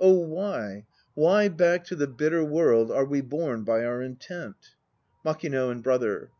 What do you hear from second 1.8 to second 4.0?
to the bitter World Are we borne by